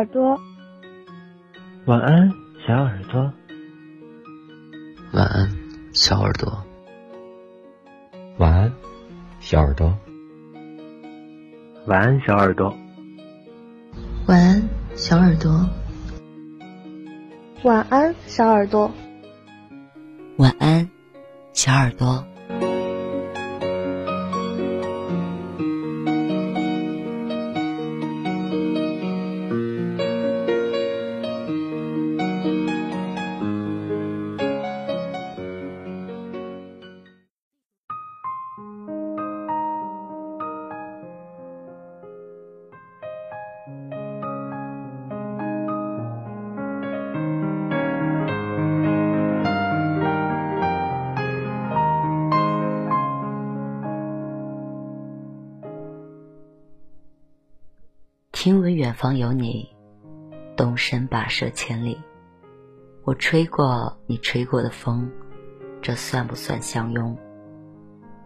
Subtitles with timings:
[0.00, 0.40] 耳朵。
[1.84, 2.32] 晚安，
[2.66, 3.30] 小耳朵。
[5.12, 5.50] 晚安，
[5.92, 6.64] 小耳朵。
[8.38, 8.72] 晚安，
[9.40, 9.94] 小耳朵。
[11.84, 12.74] 晚安，小耳朵。
[14.26, 14.62] 晚安，
[14.96, 15.68] 小耳朵。
[17.62, 18.90] 晚安，小耳朵。
[20.38, 20.88] 晚安，
[21.52, 22.24] 小耳朵。
[58.90, 59.68] 远方有你，
[60.56, 61.96] 动身跋涉千里。
[63.04, 65.08] 我吹过你吹过的风，
[65.80, 67.16] 这算不算相拥？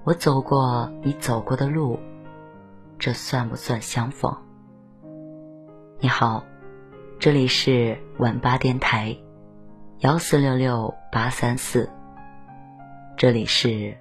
[0.05, 2.01] 我走过你走过的路，
[2.99, 4.35] 这算不算相逢？
[6.01, 6.43] 你好，
[7.19, 9.15] 这里是晚八电台，
[9.99, 11.91] 幺四六六八三四。
[13.19, 13.95] 这里是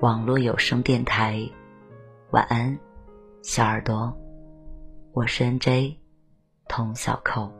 [0.00, 1.40] 网络有声电台，
[2.32, 2.76] 晚安，
[3.42, 4.12] 小耳朵。
[5.12, 5.99] 我是 N.J.
[6.70, 7.52] 童小扣。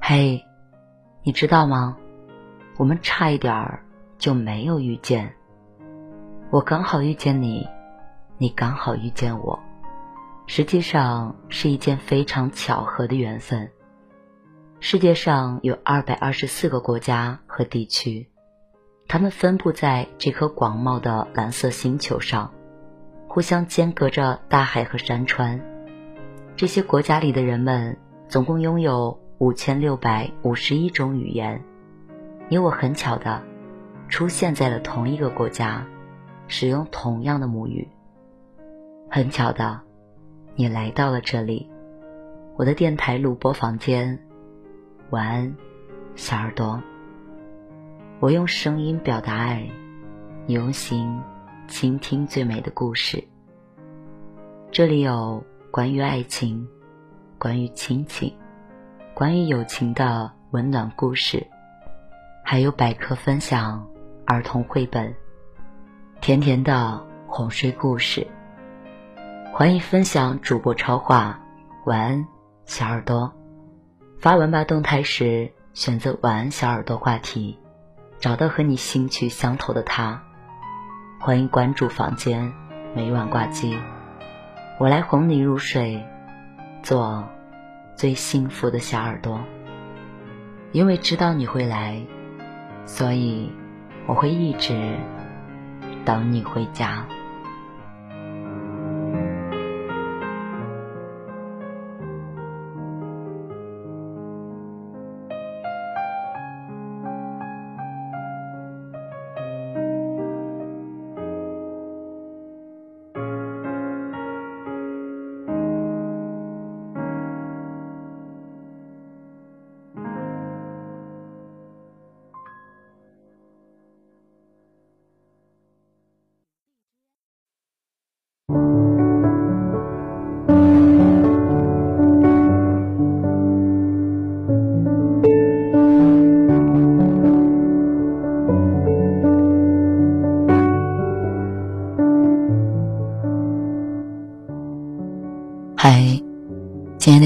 [0.00, 0.42] 嘿，
[1.22, 1.98] 你知道吗？
[2.78, 3.84] 我们差一点儿
[4.18, 5.34] 就没有遇见。
[6.52, 7.68] 我刚好遇见你，
[8.36, 9.60] 你刚好遇见我，
[10.48, 13.70] 实际上是一件非常巧合的缘分。
[14.80, 18.28] 世界上有二百二十四个国家和地区，
[19.06, 22.52] 它们分布在这颗广袤的蓝色星球上，
[23.28, 25.60] 互相间隔着大海和山川。
[26.56, 27.96] 这些国家里的人们
[28.26, 31.62] 总共拥有五千六百五十一种语言。
[32.48, 33.40] 你我很巧的
[34.08, 35.86] 出现在了同一个国家。
[36.50, 37.88] 使用同样的母语。
[39.08, 39.80] 很巧的，
[40.56, 41.70] 你来到了这里，
[42.56, 44.18] 我的电台录播房间。
[45.10, 45.56] 晚安，
[46.16, 46.82] 小耳朵。
[48.18, 49.70] 我用声音表达爱，
[50.46, 51.20] 你用心
[51.68, 53.22] 倾听最美的故事。
[54.72, 56.68] 这里有关于爱情、
[57.38, 58.32] 关于亲情、
[59.14, 61.46] 关于友情的温暖故事，
[62.44, 63.88] 还有百科分享、
[64.26, 65.14] 儿童绘本。
[66.20, 68.26] 甜甜的哄睡故事，
[69.54, 71.40] 欢迎分享主播超话。
[71.86, 72.26] 晚安，
[72.66, 73.32] 小耳朵。
[74.18, 77.58] 发文吧动态时，选择“晚安小耳朵”话题，
[78.18, 80.22] 找到和你兴趣相投的他。
[81.18, 82.52] 欢迎关注房间，
[82.94, 83.78] 每晚挂机，
[84.78, 86.04] 我来哄你入睡，
[86.82, 87.26] 做
[87.96, 89.40] 最幸福的小耳朵。
[90.72, 91.98] 因为知道你会来，
[92.84, 93.50] 所以
[94.06, 94.98] 我会一直。
[96.10, 97.06] 等你回家。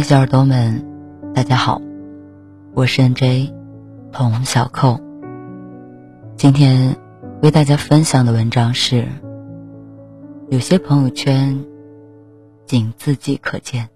[0.04, 0.84] 小耳朵们，
[1.34, 1.80] 大家好，
[2.74, 3.50] 我是 N.J.
[4.12, 5.00] 童小扣。
[6.36, 6.94] 今天
[7.40, 9.08] 为大家分享的文章是：
[10.50, 11.64] 有些朋友圈
[12.66, 13.88] 仅自己可见。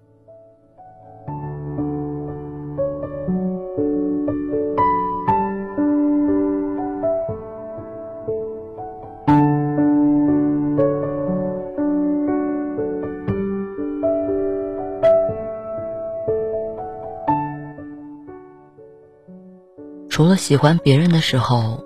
[20.19, 21.81] 除了喜欢别人的时候，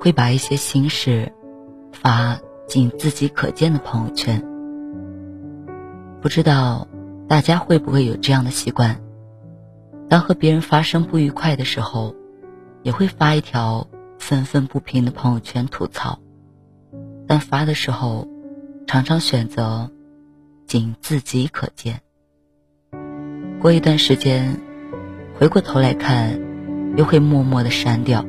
[0.00, 1.30] 会把一些心事
[1.92, 4.42] 发仅自己可见的朋友圈。
[6.22, 6.88] 不知道
[7.28, 9.02] 大家会不会有这样的习惯？
[10.08, 12.16] 当和别人发生不愉快的时候，
[12.82, 13.86] 也会发一条
[14.18, 16.18] 愤愤不平的朋友圈吐槽，
[17.28, 18.26] 但发的时候，
[18.86, 19.90] 常常选择
[20.66, 22.00] 仅自己可见。
[23.60, 24.58] 过一段时间，
[25.38, 26.40] 回过头来看，
[26.96, 28.24] 又会默默的删掉。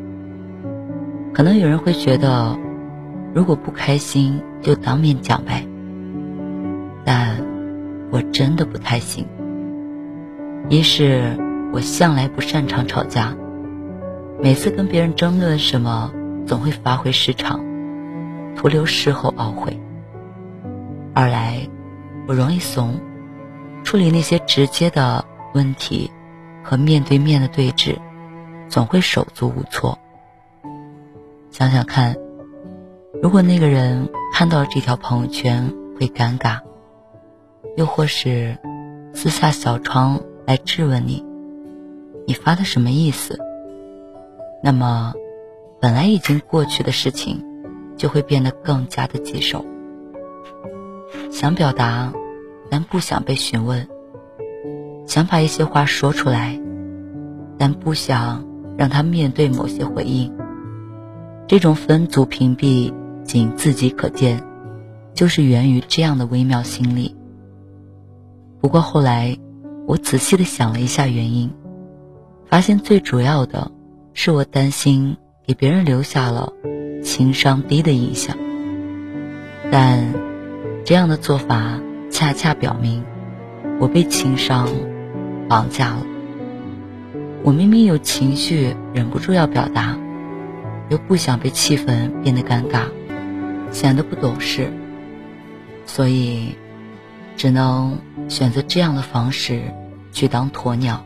[1.33, 2.57] 可能有人会觉得，
[3.33, 5.67] 如果不开心就当面讲呗。
[7.03, 7.37] 但
[8.11, 9.27] 我真的不太行。
[10.69, 11.37] 一是
[11.71, 13.35] 我向来不擅长吵架，
[14.41, 16.11] 每次跟别人争论什么，
[16.47, 17.59] 总会发挥失常，
[18.55, 19.79] 徒留事后懊悔。
[21.13, 21.67] 二来，
[22.27, 22.99] 我容易怂。
[23.83, 25.23] 处理那些直接的
[25.53, 26.09] 问题
[26.63, 27.95] 和面对面的对峙，
[28.69, 29.97] 总会手足无措。
[31.51, 32.15] 想想看，
[33.21, 36.59] 如果那个人看到了这条朋友圈会尴尬，
[37.77, 38.57] 又或是
[39.13, 41.25] 私下小窗来质问你，
[42.27, 43.39] 你发的什么意思？
[44.63, 45.13] 那么，
[45.79, 47.43] 本来已经过去的事情，
[47.97, 49.65] 就会变得更加的棘手。
[51.31, 52.13] 想表达。
[52.67, 53.87] 但不想被询问，
[55.05, 56.59] 想把一些话说出来，
[57.59, 58.43] 但不想
[58.77, 60.33] 让他面对某些回应。
[61.47, 62.93] 这种分组屏蔽
[63.23, 64.43] 仅自己可见，
[65.13, 67.15] 就是源于这样的微妙心理。
[68.59, 69.37] 不过后来，
[69.87, 71.51] 我仔细的想了一下原因，
[72.45, 73.71] 发现最主要的
[74.13, 76.53] 是我担心给别人留下了
[77.03, 78.37] 情商低的印象。
[79.71, 80.13] 但
[80.83, 81.79] 这样的做法。
[82.11, 83.03] 恰恰表明，
[83.77, 84.69] 我被情商
[85.49, 86.05] 绑架了。
[87.45, 89.95] 我明明有情绪，忍不住要表达，
[90.89, 92.85] 又不想被气氛变得尴尬，
[93.71, 94.73] 显得不懂事，
[95.85, 96.55] 所以
[97.37, 97.99] 只能
[98.29, 99.61] 选择这样的方式
[100.11, 101.05] 去当鸵鸟。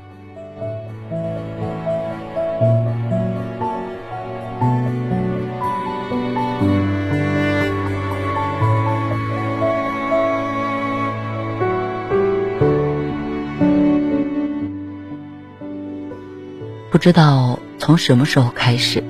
[16.91, 19.03] 不知道从什么时候开始，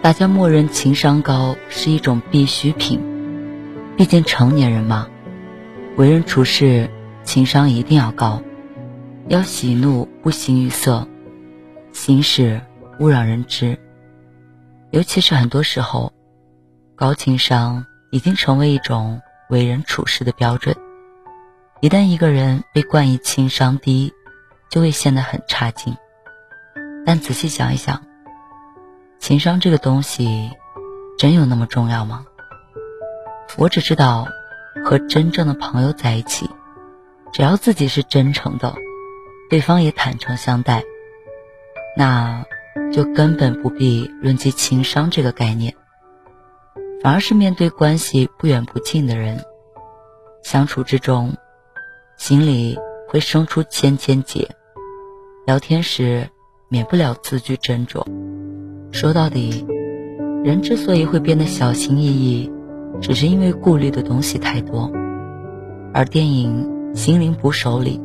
[0.00, 2.98] 大家默认情商高是一种必需品。
[3.94, 5.06] 毕竟成年人嘛，
[5.96, 6.88] 为人处事
[7.22, 8.42] 情商一定要高，
[9.28, 11.06] 要喜怒不形于色，
[11.92, 12.58] 行事
[12.98, 13.78] 勿让人知。
[14.90, 16.10] 尤其是很多时候，
[16.96, 20.74] 高情商已经成为一种为人处事的标准。
[21.82, 24.10] 一旦一个人被冠以情商低，
[24.70, 25.94] 就会显得很差劲。
[27.06, 28.02] 但仔细想一想，
[29.18, 30.50] 情商这个东西，
[31.18, 32.24] 真有那么重要吗？
[33.56, 34.26] 我只知道，
[34.84, 36.48] 和真正的朋友在一起，
[37.32, 38.74] 只要自己是真诚的，
[39.50, 40.82] 对方也坦诚相待，
[41.96, 42.44] 那
[42.92, 45.74] 就根本不必论及情商这个概念。
[47.02, 49.44] 反而是面对关系不远不近的人，
[50.42, 51.36] 相处之中，
[52.16, 52.78] 心里
[53.08, 54.48] 会生出千千结，
[55.46, 56.30] 聊天时。
[56.74, 58.02] 免不了字句斟酌。
[58.90, 59.64] 说到底，
[60.42, 62.50] 人之所以会变得小心翼翼，
[63.00, 64.90] 只是因为顾虑的东西太多。
[65.92, 68.00] 而电影《心灵捕手》里，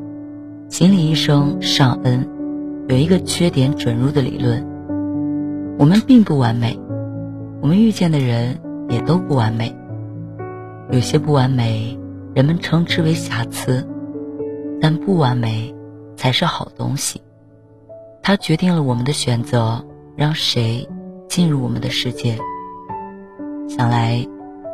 [0.69, 2.29] 心理医生尚恩
[2.87, 4.63] 有一个缺点准入的理论：
[5.79, 6.79] 我们并不完美，
[7.63, 8.55] 我们遇见的人
[8.87, 9.75] 也都不完美。
[10.91, 11.97] 有些不完美，
[12.35, 13.83] 人们称之为瑕疵，
[14.79, 15.73] 但不完美
[16.15, 17.19] 才是好东西。
[18.29, 19.83] 它决定了我们的选择，
[20.15, 20.87] 让谁
[21.27, 22.37] 进入我们的世界。
[23.67, 24.23] 想来，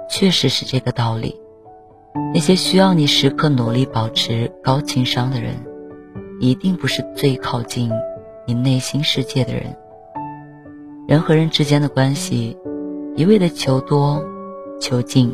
[0.09, 1.39] 确实是这个道理。
[2.33, 5.53] 那些需要你时刻努力保持高情商的人，
[6.41, 7.89] 一定不是最靠近
[8.45, 9.73] 你内心世界的人。
[11.07, 12.57] 人和人之间的关系，
[13.15, 14.21] 一味的求多、
[14.81, 15.33] 求进，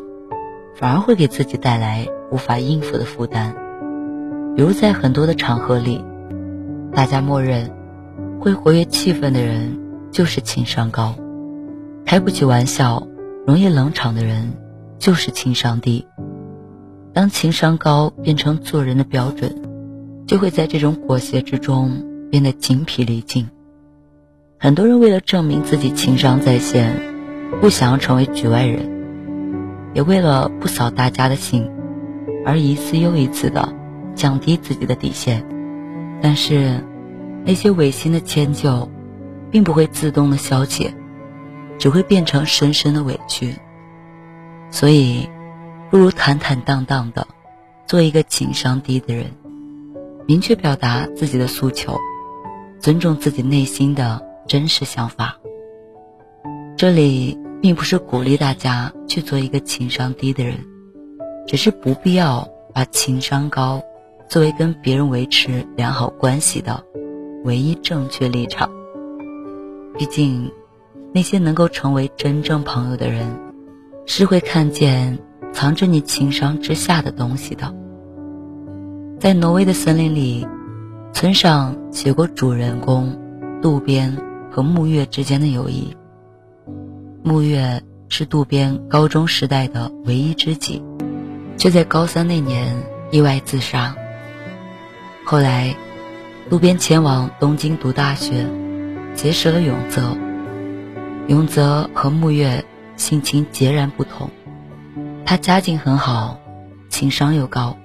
[0.75, 3.55] 反而会给自己带来无法应付的负担。
[4.55, 6.05] 比如在很多的场合里，
[6.93, 7.80] 大家默认。
[8.41, 9.77] 会活跃气氛的人
[10.11, 11.13] 就是情商高，
[12.07, 13.07] 开不起玩笑、
[13.45, 14.53] 容易冷场的人
[14.97, 16.07] 就是情商低。
[17.13, 19.55] 当情商高变成做人的标准，
[20.25, 23.47] 就会在这种裹挟之中变得精疲力尽。
[24.57, 26.99] 很多人为了证明自己情商在线，
[27.61, 28.89] 不想要成为局外人，
[29.93, 31.69] 也为了不扫大家的兴，
[32.43, 33.71] 而一次又一次的
[34.15, 35.45] 降低自己的底线。
[36.23, 36.83] 但是。
[37.43, 38.89] 那些违心的迁就，
[39.49, 40.93] 并不会自动的消解，
[41.77, 43.55] 只会变成深深的委屈。
[44.69, 45.27] 所以，
[45.89, 47.27] 不如坦坦荡荡的
[47.85, 49.25] 做一个情商低的人，
[50.27, 51.97] 明确表达自己的诉求，
[52.79, 55.35] 尊重自己内心的真实想法。
[56.77, 60.57] 这里并不是鼓励大家去做一个情商低的人，
[61.45, 63.81] 只是不必要把情商高
[64.29, 66.81] 作为跟别人维持良好关系的
[67.43, 68.69] 唯一正确立场。
[69.97, 70.51] 毕竟。
[71.13, 73.37] 那些能够成为真正朋友的人，
[74.05, 75.19] 是会看见
[75.51, 77.75] 藏着你情商之下的东西的。
[79.19, 80.47] 在挪威的森林里，
[81.11, 83.13] 村上写过主人公
[83.61, 84.17] 渡边
[84.49, 85.93] 和木月之间的友谊。
[87.23, 90.81] 木月是渡边高中时代的唯一知己，
[91.57, 92.73] 却在高三那年
[93.11, 93.93] 意外自杀。
[95.25, 95.75] 后来，
[96.51, 98.45] 渡边前往东京读大学，
[99.15, 100.17] 结识了永泽。
[101.27, 102.65] 永泽和木月
[102.97, 104.29] 性情截然不同，
[105.25, 106.37] 他家境很好，
[106.89, 107.77] 情商又高，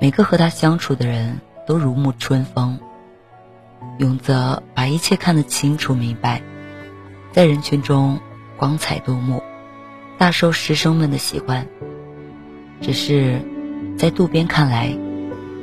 [0.00, 2.76] 每个和他相处的人都如沐春风。
[3.98, 6.42] 永泽把一切看得清楚明白，
[7.30, 8.18] 在人群中
[8.56, 9.40] 光彩夺目，
[10.18, 11.64] 大受师生们的喜欢。
[12.80, 13.40] 只是
[13.96, 14.92] 在渡边看来，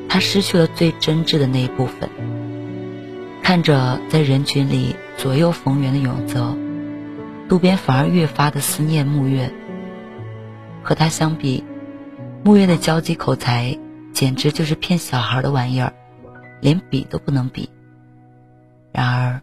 [0.10, 2.10] 他失去了最真挚的那一部分。
[3.42, 6.56] 看着在人群里左右逢源的永泽。
[7.50, 9.54] 渡边反而越发的思念木月。
[10.82, 11.64] 和他相比，
[12.44, 13.78] 木月的交际口才
[14.14, 15.94] 简直就是骗小孩的玩意儿，
[16.62, 17.70] 连比都不能比。
[18.92, 19.42] 然而，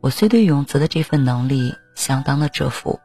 [0.00, 3.00] 我虽对永泽的这份能力相当的折服，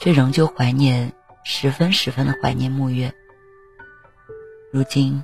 [0.00, 1.12] 却仍旧怀念，
[1.44, 3.12] 十分十分的怀念木月。
[4.72, 5.22] 如今，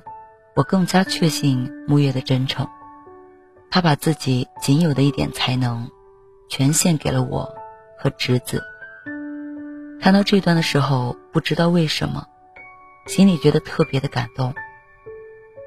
[0.55, 2.67] 我更加确信木月的真诚，
[3.69, 5.89] 他把自己仅有的一点才能，
[6.49, 7.53] 全献给了我。
[8.03, 8.63] 和侄子
[10.01, 12.25] 看到这段的时候，不知道为什么，
[13.05, 14.51] 心里觉得特别的感动。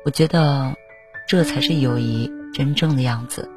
[0.05, 0.75] 我觉得，
[1.29, 3.49] 这才是友谊真正的样子。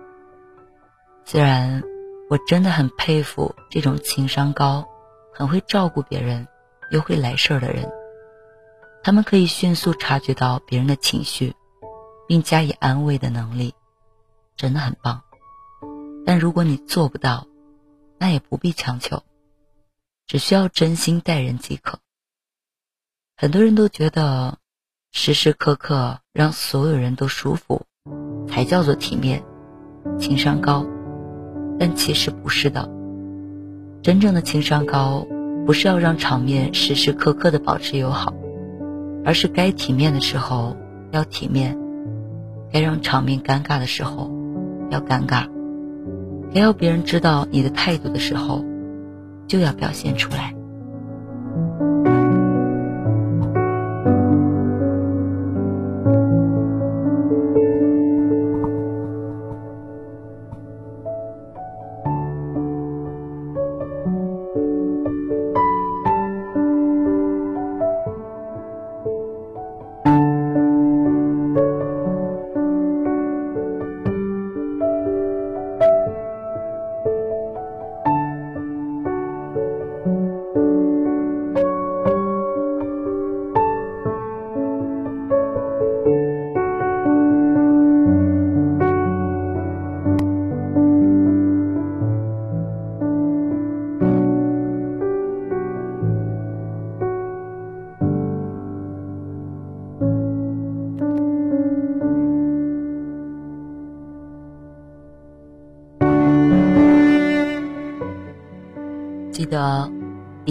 [1.25, 1.81] 虽然
[2.29, 4.85] 我真的很佩服这种情商高、
[5.33, 6.47] 很会照顾别人
[6.91, 7.89] 又会来事儿的人，
[9.07, 11.55] 他们可以迅速察觉到别人的情绪，
[12.27, 13.73] 并加以安慰的能力，
[14.57, 15.21] 真的很棒。
[16.25, 17.47] 但如果你做不到，
[18.17, 19.23] 那也不必强求，
[20.25, 21.99] 只需要真心待人即可。
[23.37, 24.57] 很多人都觉得
[25.13, 27.83] 时时刻刻让所有人都舒服，
[28.49, 29.41] 才叫做体面、
[30.19, 30.85] 情商高，
[31.79, 32.89] 但其实不是的。
[34.03, 35.25] 真正的情商高，
[35.65, 38.33] 不是要让场面时时刻刻的保持友好，
[39.27, 40.77] 而是该体面的时候
[41.11, 41.77] 要体面，
[42.71, 44.31] 该让场面尴尬的时候
[44.89, 45.49] 要尴尬。
[46.53, 48.63] 该要别人知道你的态度的时候，
[49.45, 50.55] 就要表现出来。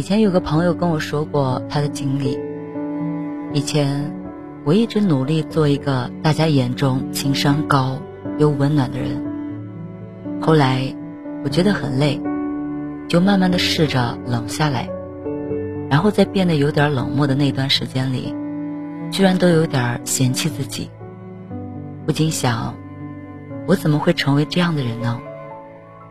[0.07, 2.39] 以前有个朋友跟我说过他的经历。
[3.53, 4.15] 以前
[4.65, 7.99] 我一直努力做一个大家眼中情商高
[8.39, 9.21] 又温暖的人。
[10.41, 10.95] 后来
[11.43, 12.23] 我觉得很累，
[13.09, 14.89] 就慢慢的试着冷下来，
[15.91, 18.33] 然后在变得有点冷漠的那段时间里，
[19.11, 20.89] 居然都有点嫌弃自己。
[22.07, 22.77] 不禁想，
[23.67, 25.19] 我怎么会成为这样的人呢？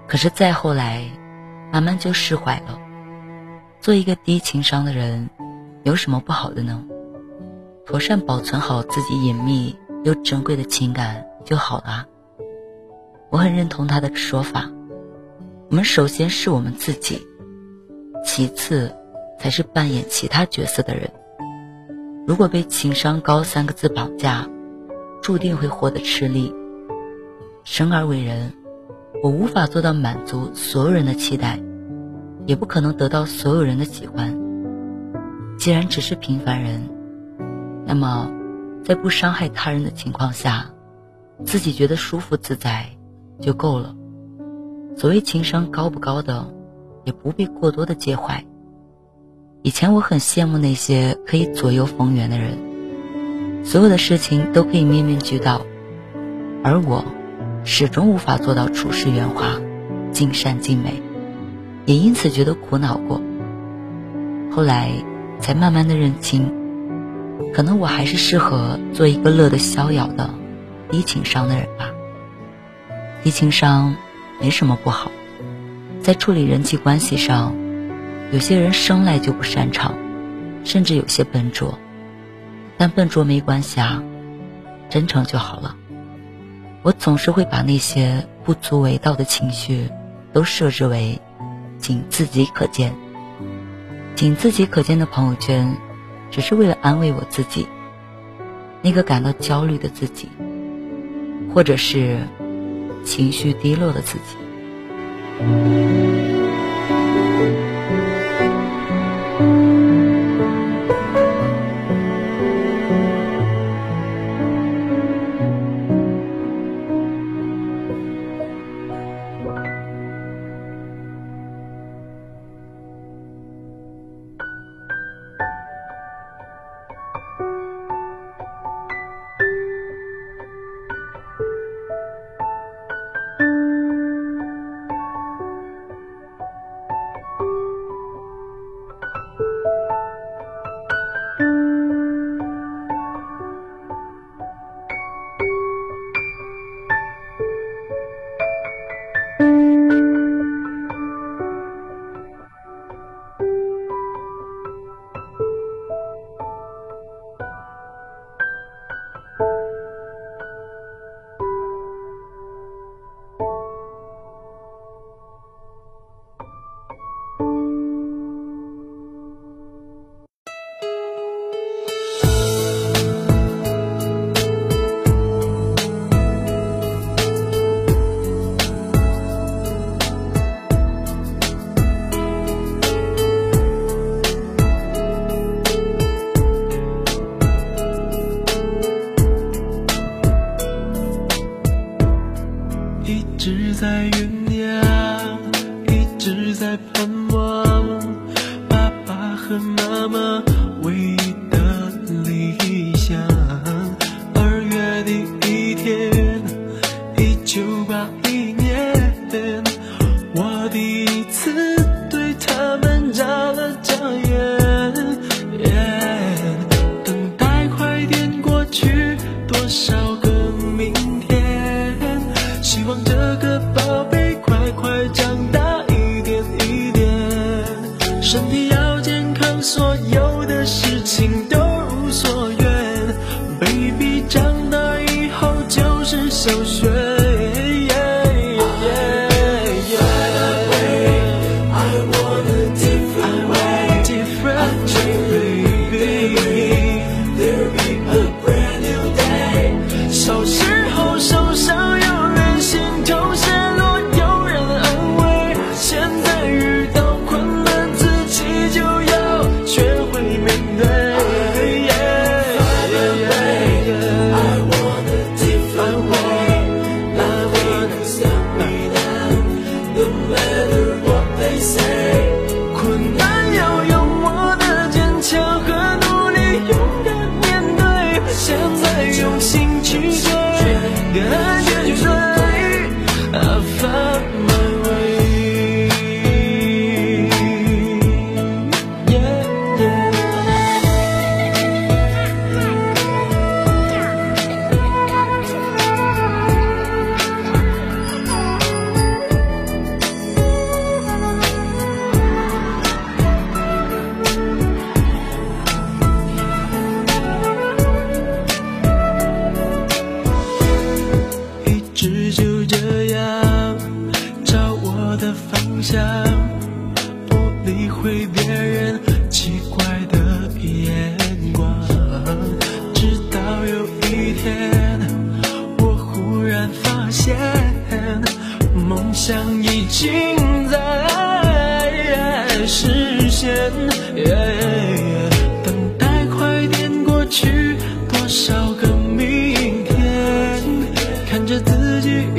[0.05, 1.05] 可是再后来。
[1.71, 2.79] 慢慢就释怀了。
[3.85, 5.29] 做一个低情商的人，
[5.83, 6.83] 有什么不好的呢？
[7.85, 12.03] 妥善保存好自己隐秘又珍贵的情感就好了。
[13.29, 14.67] 我很认同他的说法。
[15.69, 17.21] 我们首先是我们自己，
[18.25, 18.91] 其次
[19.37, 21.07] 才是扮演其他角色的人。
[22.25, 24.49] 如果被情商高三个字绑架，
[25.21, 26.51] 注定会活得吃力。
[27.63, 28.51] 生而为人。
[29.21, 31.59] 我无法做到满足所有人的期待，
[32.45, 34.37] 也不可能得到所有人的喜欢。
[35.57, 36.89] 既然只是平凡人，
[37.85, 38.29] 那么
[38.83, 40.69] 在不伤害他人的情况下，
[41.43, 42.85] 自己觉得舒服自在
[43.39, 43.95] 就够了。
[44.97, 46.45] 所谓情商高不高的，
[47.03, 48.45] 也不必过多的介怀。
[49.61, 55.65] 以前我很羡慕那些可以左右逢源的人，所有的事情都可以面面俱到，
[56.63, 57.03] 而我
[57.63, 59.59] 始终无法做到处事圆滑、
[60.11, 61.01] 尽善尽美，
[61.85, 63.21] 也因此觉得苦恼过。
[64.51, 64.91] 后来。
[65.37, 66.51] 才慢慢的认清，
[67.53, 70.33] 可能我还是适合做一个乐得逍遥的
[70.89, 71.91] 低情商的人吧。
[73.21, 73.95] 低情商
[74.41, 75.11] 没什么不好，
[76.01, 77.53] 在处理人际关系上，
[78.31, 79.93] 有些人生来就不擅长，
[80.63, 81.77] 甚至有些笨拙，
[82.77, 84.01] 但笨拙没关系啊，
[84.89, 85.75] 真诚就好了。
[86.81, 89.89] 我总是会把那些不足为道的情绪，
[90.31, 91.19] 都设置为
[91.85, 92.95] 仅自己可见。
[94.15, 95.77] 仅自己可见的朋友圈，
[96.31, 97.67] 只是为了安慰我自己，
[98.81, 100.27] 那个感到焦虑的自己，
[101.53, 102.17] 或者是
[103.03, 104.35] 情绪低落的自己。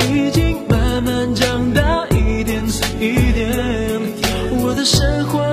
[0.09, 2.63] 已经慢慢长大一点
[2.99, 3.99] 一点，
[4.61, 5.46] 我的生活。